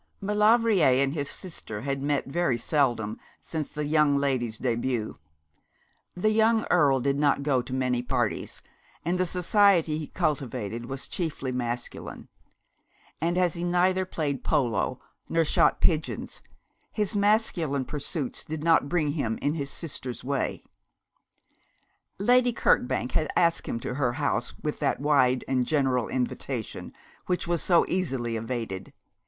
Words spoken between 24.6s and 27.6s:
with that wide and general invitation which